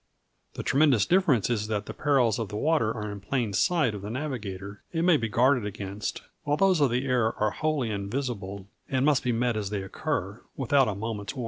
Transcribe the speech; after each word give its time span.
The 0.55 0.63
tremendous 0.63 1.05
difference 1.05 1.47
is 1.47 1.67
that 1.67 1.85
the 1.85 1.93
perils 1.93 2.39
of 2.39 2.49
the 2.49 2.55
water 2.55 2.91
are 2.91 3.11
in 3.11 3.19
plain 3.21 3.53
sight 3.53 3.93
of 3.93 4.01
the 4.01 4.09
navigator, 4.09 4.81
and 4.91 5.05
may 5.05 5.15
be 5.15 5.29
guarded 5.29 5.63
against, 5.63 6.23
while 6.43 6.57
those 6.57 6.81
of 6.81 6.89
the 6.89 7.05
air 7.05 7.35
are 7.35 7.51
wholly 7.51 7.91
invisible, 7.91 8.65
and 8.89 9.05
must 9.05 9.21
be 9.23 9.31
met 9.31 9.55
as 9.55 9.69
they 9.69 9.83
occur, 9.83 10.41
without 10.57 10.87
a 10.87 10.95
moment's 10.95 11.35
warning. 11.35 11.39